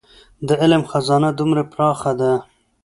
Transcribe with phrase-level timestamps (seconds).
[0.47, 2.31] د علم خزانه دومره پراخه ده.